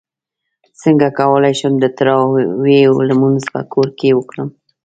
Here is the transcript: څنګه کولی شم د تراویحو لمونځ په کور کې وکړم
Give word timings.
څنګه 0.81 1.07
کولی 1.19 1.53
شم 1.59 1.73
د 1.79 1.85
تراویحو 1.97 2.97
لمونځ 3.09 3.41
په 3.53 3.59
کور 3.73 3.87
کې 3.99 4.09
وکړم 4.17 4.49